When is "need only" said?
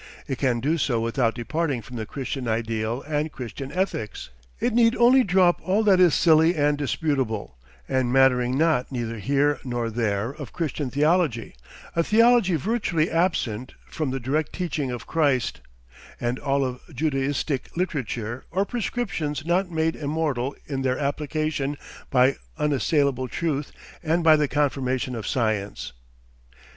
4.73-5.23